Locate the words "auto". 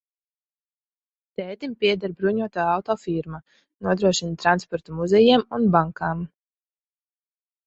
2.69-2.95